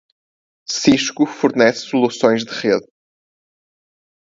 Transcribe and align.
Cisco 0.67 1.27
fornece 1.27 1.81
soluções 1.81 2.43
de 2.43 2.51
rede. 2.51 2.87